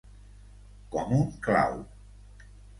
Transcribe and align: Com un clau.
Com 0.95 1.13
un 1.19 1.23
clau. 1.45 1.79